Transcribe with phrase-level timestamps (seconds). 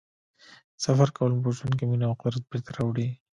[0.85, 3.07] سفر کول مو په ژوند کې مینه او قدرت بېرته راوړي.